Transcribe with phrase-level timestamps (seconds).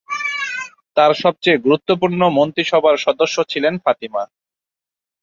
[0.97, 4.23] তার সবচেয়ে গুরুত্বপূর্ণ মন্ত্রিসভার সদস্য ছিলেন ফাতিমা।